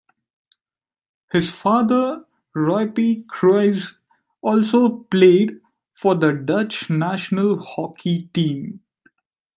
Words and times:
His 1.31 1.51
father 1.51 2.25
Roepie 2.55 3.23
Kruize 3.27 3.97
also 4.41 4.89
played 4.89 5.61
for 5.93 6.15
the 6.15 6.31
Dutch 6.33 6.89
national 6.89 7.55
hockey 7.59 8.23
team. 8.33 8.79